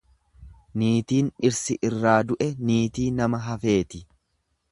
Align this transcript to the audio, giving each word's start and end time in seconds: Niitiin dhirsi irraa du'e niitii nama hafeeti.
Niitiin 0.83 1.27
dhirsi 1.43 1.77
irraa 1.91 2.15
du'e 2.31 2.49
niitii 2.71 3.07
nama 3.21 3.45
hafeeti. 3.51 4.05